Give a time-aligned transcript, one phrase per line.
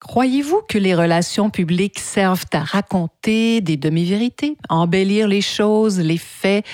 [0.00, 6.64] Croyez-vous que les relations publiques servent à raconter des demi-vérités, embellir les choses, les faits,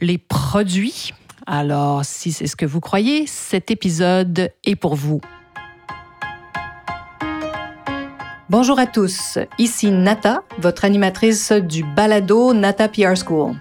[0.00, 1.12] les produits?
[1.46, 5.20] Alors, si c'est ce que vous croyez, cet épisode est pour vous.
[8.48, 13.56] Bonjour à tous, ici Nata, votre animatrice du balado Nata PR School.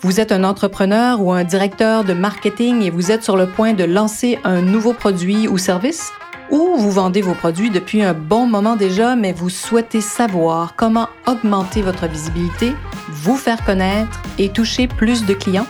[0.00, 3.72] Vous êtes un entrepreneur ou un directeur de marketing et vous êtes sur le point
[3.72, 6.12] de lancer un nouveau produit ou service?
[6.50, 11.08] Ou vous vendez vos produits depuis un bon moment déjà, mais vous souhaitez savoir comment
[11.26, 12.74] augmenter votre visibilité,
[13.08, 15.66] vous faire connaître et toucher plus de clients?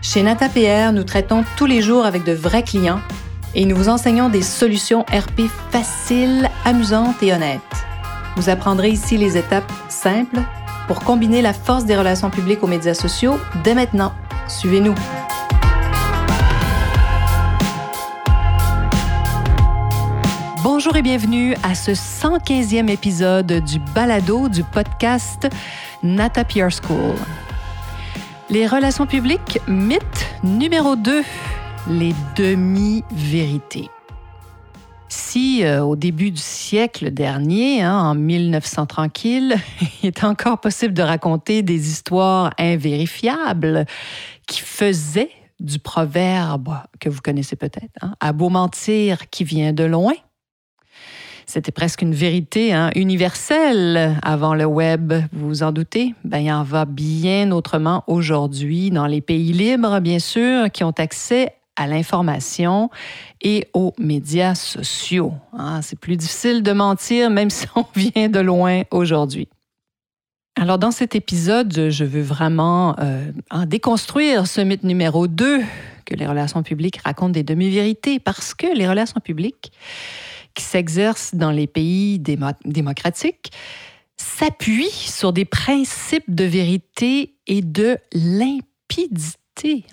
[0.00, 3.00] Chez NataPR, nous traitons tous les jours avec de vrais clients
[3.54, 7.60] et nous vous enseignons des solutions RP faciles, amusantes et honnêtes.
[8.36, 10.40] Vous apprendrez ici les étapes simples
[10.88, 14.12] pour combiner la force des relations publiques aux médias sociaux dès maintenant.
[14.48, 14.94] Suivez-nous.
[20.84, 25.48] Bonjour et bienvenue à ce 115e épisode du balado du podcast
[26.02, 27.14] Nata PR School.
[28.50, 31.22] Les relations publiques, mythe numéro 2,
[31.88, 33.90] les demi-vérités.
[35.08, 39.54] Si euh, au début du siècle dernier, hein, en 1900 tranquille,
[40.02, 43.86] il est encore possible de raconter des histoires invérifiables
[44.48, 49.84] qui faisaient du proverbe que vous connaissez peut-être, hein, à beau mentir qui vient de
[49.84, 50.14] loin,
[51.46, 56.14] c'était presque une vérité hein, universelle avant le web, vous vous en doutez?
[56.24, 60.94] Ben, il en va bien autrement aujourd'hui dans les pays libres, bien sûr, qui ont
[60.98, 62.90] accès à l'information
[63.40, 65.32] et aux médias sociaux.
[65.52, 65.80] Hein.
[65.82, 69.48] C'est plus difficile de mentir, même si on vient de loin aujourd'hui.
[70.60, 73.30] Alors, dans cet épisode, je veux vraiment euh,
[73.66, 75.62] déconstruire ce mythe numéro 2
[76.04, 79.72] que les relations publiques racontent des demi-vérités, parce que les relations publiques,
[80.54, 83.52] qui s'exerce dans les pays démocratiques
[84.16, 89.41] s'appuie sur des principes de vérité et de limpidité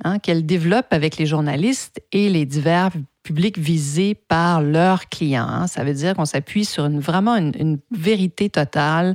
[0.04, 2.92] hein, qu'elle développe avec les journalistes et les divers
[3.24, 5.48] public visé par leurs clients.
[5.48, 5.68] Hein.
[5.68, 9.14] Ça veut dire qu'on s'appuie sur une, vraiment une, vérité totale,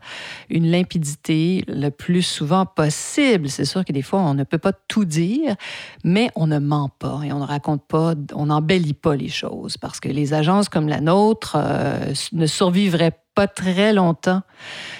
[0.51, 3.49] une limpidité le plus souvent possible.
[3.49, 5.57] C'est sûr que des fois, on ne peut pas tout dire,
[6.05, 9.77] mais on ne ment pas et on ne raconte pas, on n'embellit pas les choses
[9.79, 14.43] parce que les agences comme la nôtre euh, ne survivraient pas très longtemps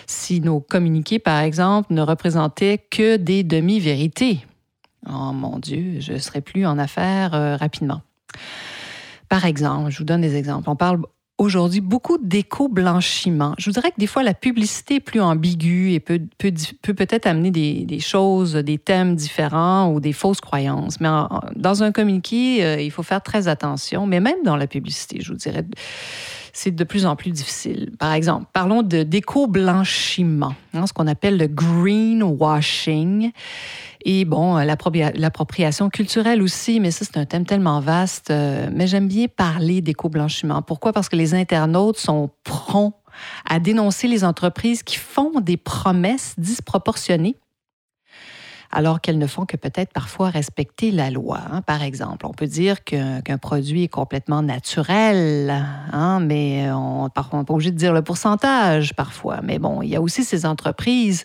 [0.09, 4.45] si nos communiqués, par exemple, ne représentaient que des demi-vérités.
[5.09, 8.03] Oh mon Dieu, je ne serais plus en affaires euh, rapidement.
[9.29, 10.69] Par exemple, je vous donne des exemples.
[10.71, 11.01] On parle
[11.39, 13.55] aujourd'hui beaucoup d'éco-blanchiment.
[13.59, 17.27] Je vous dirais que des fois, la publicité est plus ambiguë et peut, peut, peut-être
[17.27, 21.01] amener des, des, choses, des thèmes différents ou des fausses croyances.
[21.01, 21.09] Mais
[21.57, 25.33] dans un communiqué, euh, il faut faire très attention, mais même dans la publicité, je
[25.33, 25.65] vous dirais
[26.55, 27.91] c'est de plus en plus difficile.
[27.99, 33.33] Par exemple, parlons de d'éco-blanchiment, hein, ce qu'on appelle le greenwashing.
[34.07, 38.31] Et bon, l'appropriation culturelle aussi, mais ça, c'est un thème tellement vaste.
[38.31, 40.63] Euh, mais j'aime bien parler d'éco-blanchiment.
[40.63, 40.93] Pourquoi?
[40.93, 42.95] Parce que les internautes sont prompts
[43.49, 47.37] à dénoncer les entreprises qui font des promesses disproportionnées
[48.75, 51.41] alors qu'elles ne font que peut-être parfois respecter la loi.
[51.51, 51.63] Hein.
[51.63, 57.27] Par exemple, on peut dire qu'un produit est complètement naturel, hein, mais on n'est pas
[57.49, 59.41] obligé de dire le pourcentage parfois.
[59.43, 61.25] Mais bon, il y a aussi ces entreprises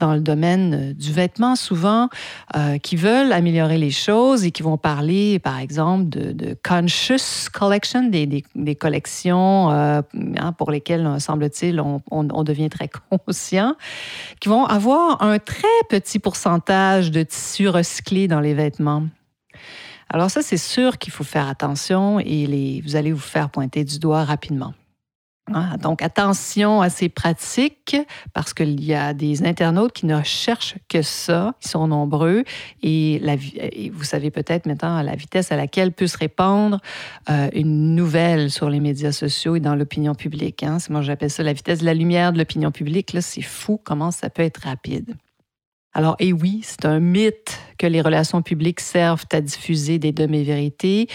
[0.00, 2.08] dans le domaine du vêtement souvent
[2.56, 8.08] euh, qui veulent améliorer les choses et qui vont parler, par exemple, de, conscious collection,
[8.08, 10.02] des, collections euh,
[10.36, 13.76] hein, pour lesquelles, semble-t-il, on devient très conscient,
[14.40, 19.06] qui vont avoir un très petit pourcentage de tissu recyclé dans les vêtements.
[20.10, 23.84] Alors ça, c'est sûr qu'il faut faire attention et les, vous allez vous faire pointer
[23.84, 24.72] du doigt rapidement.
[25.54, 27.96] Ah, donc attention à ces pratiques
[28.34, 31.54] parce qu'il y a des internautes qui ne cherchent que ça.
[31.64, 32.44] Ils sont nombreux
[32.82, 33.20] et,
[33.92, 36.80] vous savez peut-être maintenant la vitesse à laquelle peut se répandre
[37.30, 40.62] euh, une nouvelle sur les médias sociaux et dans l'opinion publique.
[40.62, 40.78] Hein.
[40.90, 43.12] Moi, j'appelle ça la vitesse de la lumière de l'opinion publique.
[43.14, 45.16] Là, c'est fou comment ça peut être rapide.
[45.94, 51.08] Alors, et oui, c'est un mythe que les relations publiques servent à diffuser des demi-vérités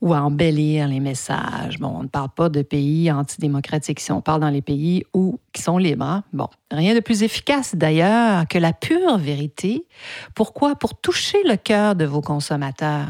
[0.00, 1.78] ou à embellir les messages.
[1.78, 5.40] Bon, on ne parle pas de pays antidémocratiques si on parle dans les pays où,
[5.52, 6.04] qui sont libres.
[6.04, 6.24] Hein.
[6.32, 9.84] Bon, rien de plus efficace d'ailleurs que la pure vérité.
[10.34, 10.76] Pourquoi?
[10.76, 13.08] Pour toucher le cœur de vos consommateurs.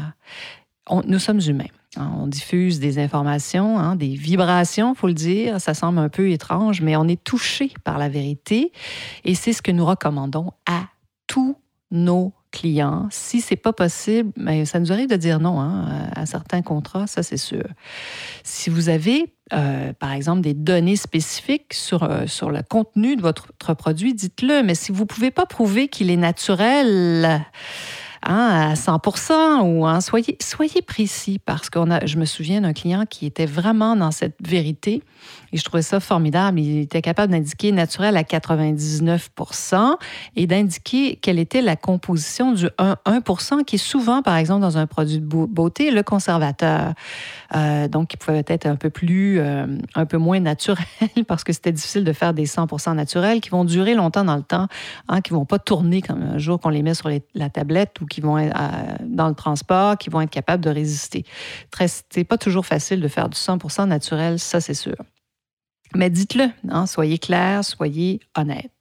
[1.05, 1.65] nous sommes humains.
[1.97, 2.11] Hein.
[2.17, 5.61] On diffuse des informations, hein, des vibrations, faut le dire.
[5.61, 8.71] Ça semble un peu étrange, mais on est touché par la vérité
[9.23, 10.87] et c'est ce que nous recommandons à
[11.91, 13.07] nos clients.
[13.11, 17.07] Si c'est pas possible, mais ça nous arrive de dire non hein, à certains contrats,
[17.07, 17.63] ça c'est sûr.
[18.43, 23.21] Si vous avez, euh, par exemple, des données spécifiques sur, euh, sur le contenu de
[23.21, 24.63] votre, produit, dites-le.
[24.63, 27.41] Mais si vous ne pouvez pas prouver qu'il est naturel,
[28.23, 33.05] Hein, à 100% ou hein, soyez, soyez précis parce que je me souviens d'un client
[33.09, 35.01] qui était vraiment dans cette vérité
[35.51, 36.59] et je trouvais ça formidable.
[36.59, 39.95] Il était capable d'indiquer naturel à 99%
[40.35, 44.77] et d'indiquer quelle était la composition du 1, 1 qui est souvent, par exemple, dans
[44.77, 46.93] un produit de beauté, le conservateur.
[47.53, 50.85] Euh, donc, qui pouvait être un peu plus, euh, un peu moins naturel
[51.27, 54.43] parce que c'était difficile de faire des 100% naturels qui vont durer longtemps dans le
[54.43, 54.67] temps,
[55.09, 58.05] hein, qui vont pas tourner comme un jour qu'on les met sur la tablette ou
[58.05, 61.25] qui vont être euh, dans le transport, qui vont être capables de résister.
[62.09, 64.95] C'est pas toujours facile de faire du 100% naturel, ça c'est sûr.
[65.93, 68.71] Mais dites-le, hein, soyez clair, soyez honnête.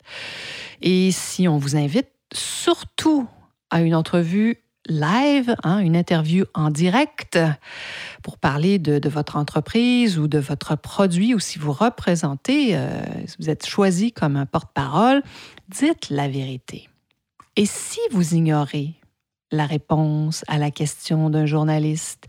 [0.81, 3.27] Et si on vous invite surtout
[3.71, 7.39] à une entrevue live, hein, une interview en direct
[8.23, 13.37] pour parler de, votre entreprise ou de votre produit, ou si vous représentez, euh, si
[13.39, 15.23] vous êtes choisi comme un porte-parole,
[15.69, 16.89] dites la vérité.
[17.57, 18.95] Et si vous ignorez
[19.53, 22.27] la réponse à la question d'un journaliste,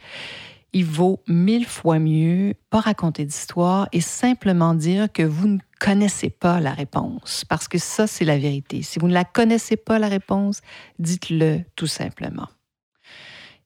[0.73, 6.29] il vaut mille fois mieux pas raconter d'histoire et simplement dire que vous ne connaissez
[6.29, 8.81] pas la réponse, parce que ça, c'est la vérité.
[8.81, 10.61] Si vous ne la connaissez pas, la réponse,
[10.99, 12.47] dites-le tout simplement.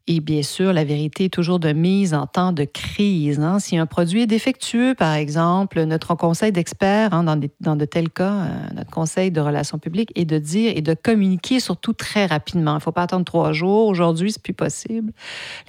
[0.08, 3.40] Et bien sûr, la vérité est toujours de mise en temps de crise.
[3.40, 3.58] Hein.
[3.58, 8.32] Si un produit est défectueux, par exemple, notre conseil d'experts, hein, dans, de tels cas,
[8.32, 12.74] euh, notre conseil de relations publiques est de dire et de communiquer surtout très rapidement.
[12.74, 13.88] Il ne faut pas attendre trois jours.
[13.88, 15.12] Aujourd'hui, c'est plus possible.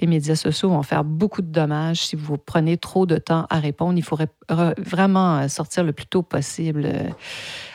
[0.01, 3.57] Les médias sociaux vont faire beaucoup de dommages si vous prenez trop de temps à
[3.57, 3.97] répondre.
[3.97, 7.09] Il faudrait vraiment euh, sortir le plus tôt possible euh,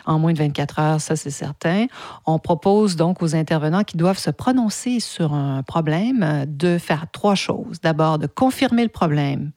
[0.06, 1.86] en moins de 24 heures, ça c'est certain.
[2.26, 7.06] On propose donc aux intervenants qui doivent se prononcer sur un problème euh, de faire
[7.12, 7.80] trois choses.
[7.82, 9.52] D'abord, de confirmer le problème.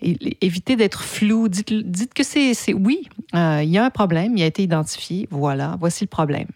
[0.00, 1.48] Et, éviter d'être flou.
[1.48, 5.76] Dites, que c'est oui, euh, il y a un problème, il a été identifié, voilà,
[5.80, 6.48] voici le problème.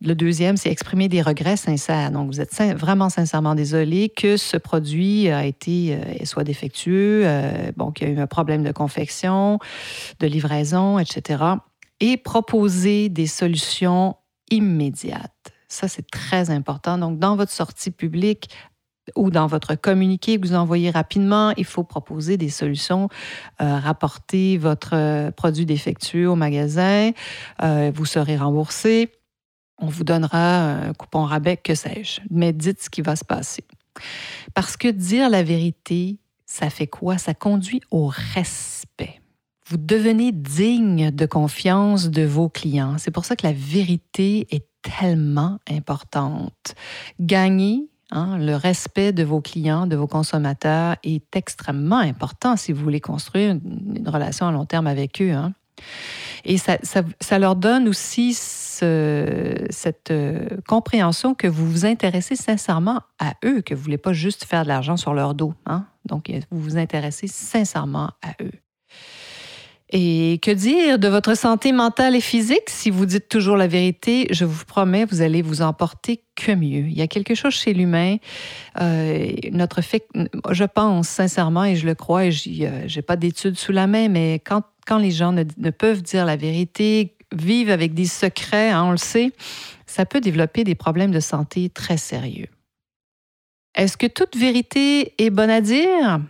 [0.00, 2.12] Le deuxième, c'est exprimer des regrets sincères.
[2.12, 7.26] Donc, vous êtes vraiment sincèrement désolé que ce produit a été euh, soit défectueux,
[7.76, 9.58] bon, qu'il y a eu un problème de confection,
[10.20, 11.56] de livraison, etc
[12.00, 14.16] et proposer des solutions
[14.50, 15.52] immédiates.
[15.68, 16.96] Ça, c'est très important.
[16.96, 18.48] Donc, dans votre sortie publique,
[19.16, 23.08] ou dans votre communiqué que vous envoyez rapidement, il faut proposer des solutions,
[23.60, 27.12] euh, rapporter votre euh, produit défectueux au magasin,
[27.62, 29.12] euh, vous serez remboursé,
[29.78, 33.64] on vous donnera un coupon rabais, que sais-je, mais dites ce qui va se passer.
[34.54, 37.18] Parce que dire la vérité, ça fait quoi?
[37.18, 39.20] Ça conduit au respect
[39.68, 42.96] vous devenez digne de confiance de vos clients.
[42.96, 46.74] C'est pour ça que la vérité est tellement importante.
[47.20, 52.82] Gagner hein, le respect de vos clients, de vos consommateurs est extrêmement important si vous
[52.82, 55.32] voulez construire une, relation à long terme avec eux.
[55.32, 55.52] Hein.
[56.44, 56.78] Et ça,
[57.20, 63.74] ça, leur donne aussi cette euh, compréhension que vous vous intéressez sincèrement à eux, que
[63.74, 65.52] vous ne voulez pas juste faire de l'argent sur leur dos.
[65.66, 65.84] Hein.
[66.06, 68.52] Donc, vous vous intéressez sincèrement à eux.
[69.90, 72.68] Et que dire de votre santé mentale et physique?
[72.68, 76.86] Si vous dites toujours la vérité, je vous promets, vous allez vous emporter que mieux.
[76.86, 78.16] Il y a quelque chose chez l'humain,
[78.80, 80.06] euh, notre fait,
[80.50, 82.32] je pense sincèrement et je le crois, et
[82.62, 86.26] euh, j'ai pas d'études sous la main, mais quand, quand les gens ne, peuvent dire
[86.26, 89.32] la vérité, vivent avec des secrets, hein, on le sait,
[89.86, 92.48] ça peut développer des problèmes de santé très sérieux.
[93.74, 96.20] Est-ce que toute vérité est bonne à dire?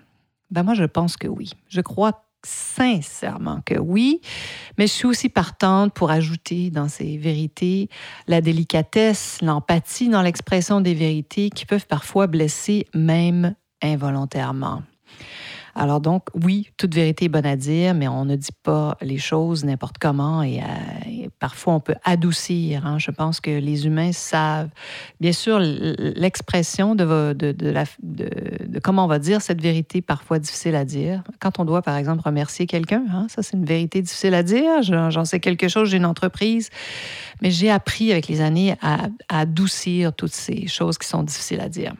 [0.50, 1.52] Ben moi, je pense que oui.
[1.68, 4.20] Je crois sincèrement que oui,
[4.76, 7.88] mais je suis aussi partante pour ajouter dans ces vérités
[8.26, 14.82] la délicatesse, l'empathie dans l'expression des vérités qui peuvent parfois blesser même involontairement.
[15.80, 19.16] Alors donc, oui, toute vérité est bonne à dire, mais on ne dit pas les
[19.16, 22.84] choses n'importe comment et, euh, parfois on peut adoucir.
[22.84, 22.98] Hein.
[22.98, 24.70] Je pense que les humains savent.
[25.20, 27.32] Bien sûr, l'expression de,
[28.82, 31.22] comment on va dire cette vérité parfois difficile à dire.
[31.38, 34.82] Quand on doit, par exemple, remercier quelqu'un, hein, ça c'est une vérité difficile à dire.
[34.82, 36.70] J'en sais quelque chose, j'ai une entreprise,
[37.40, 41.68] mais j'ai appris avec les années à adoucir toutes ces choses qui sont difficiles à
[41.68, 41.94] dire.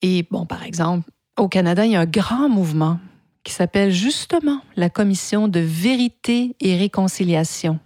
[0.00, 2.98] Et bon, par exemple, au Canada, il y a un grand mouvement
[3.44, 7.78] qui s'appelle justement la Commission de vérité et réconciliation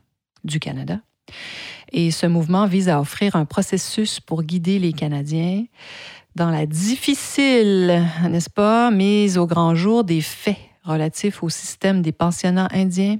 [0.45, 1.01] du Canada.
[1.93, 5.65] Et ce mouvement vise à offrir un processus pour guider les Canadiens
[6.35, 12.13] dans la difficile, n'est-ce pas, mise au grand jour des faits relatifs au système des
[12.13, 13.19] pensionnats indiens,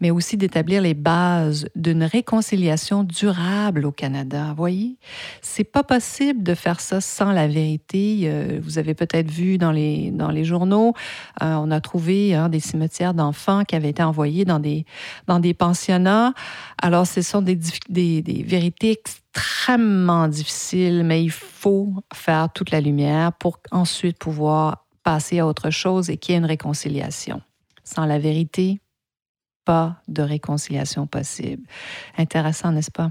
[0.00, 4.48] mais aussi d'établir les bases d'une réconciliation durable au Canada.
[4.50, 4.96] Vous voyez,
[5.42, 8.22] c'est pas possible de faire ça sans la vérité.
[8.24, 10.94] Euh, vous avez peut-être vu dans les, dans les journaux,
[11.42, 14.84] euh, on a trouvé hein, des cimetières d'enfants qui avaient été envoyés dans des,
[15.26, 16.34] dans des pensionnats.
[16.80, 17.58] Alors, ce sont des,
[18.44, 25.46] vérités extrêmement difficiles, mais il faut faire toute la lumière pour ensuite pouvoir passer à
[25.46, 27.40] autre chose et qu'il y ait une réconciliation.
[27.84, 28.80] Sans la vérité,
[29.66, 31.62] pas de réconciliation possible.
[32.16, 33.10] Intéressant, n'est-ce pas?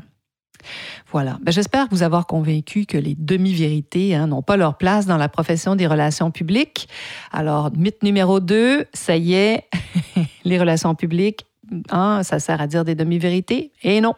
[1.12, 1.38] Voilà.
[1.42, 5.30] Ben, j'espère vous avoir convaincu que les demi-vérités hein, n'ont pas leur place dans la
[5.30, 6.88] profession des relations publiques.
[7.32, 9.66] Alors, mythe numéro deux, ça y est,
[10.46, 11.46] les relations publiques,
[11.92, 13.72] hein, ça sert à dire des demi-vérités.
[13.84, 14.16] Et non,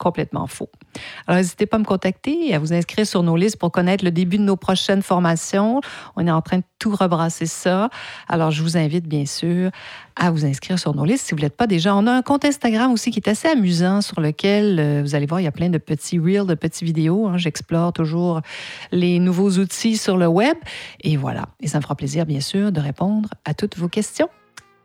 [0.00, 0.70] complètement faux.
[1.26, 4.02] Alors, n'hésitez pas à me contacter et à vous inscrire sur nos listes pour connaître
[4.02, 5.82] le début de nos prochaines formations.
[6.16, 7.90] On est en train de tout rebrasser ça.
[8.26, 9.70] Alors, je vous invite bien sûr
[10.16, 11.94] à vous inscrire sur nos listes si vous n'êtes pas déjà.
[11.94, 15.26] On a un compte Instagram aussi qui est assez amusant sur lequel euh, vous allez
[15.26, 17.28] voir, il y a plein de petits reels, de petites vidéos.
[17.28, 17.36] Hein.
[17.36, 18.40] J'explore toujours
[18.92, 20.56] les nouveaux outils sur le web.
[21.02, 21.48] Et voilà.
[21.60, 24.30] Et ça me fera plaisir, bien sûr, de répondre à toutes vos questions.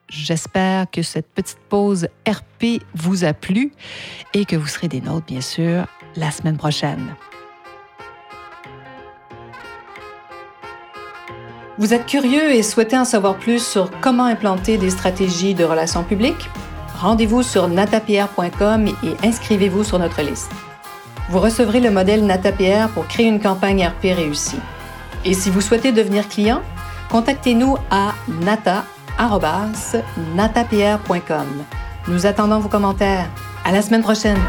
[0.07, 3.71] J'espère que cette petite pause RP vous a plu
[4.33, 5.85] et que vous serez des nôtres, bien sûr,
[6.15, 7.15] la semaine prochaine.
[11.77, 16.03] Vous êtes curieux et souhaitez en savoir plus sur comment implanter des stratégies de relations
[16.03, 16.50] publiques?
[17.00, 20.51] Rendez-vous sur natapierre.com et inscrivez-vous sur notre liste.
[21.29, 24.59] Vous recevrez le modèle NataPR pour créer une campagne RP réussie.
[25.25, 26.62] Et si vous souhaitez devenir client,
[27.09, 28.85] contactez-nous à nata
[30.36, 31.63] natapierre.com.
[32.07, 33.29] Nous attendons vos commentaires.
[33.63, 34.39] À la semaine prochaine!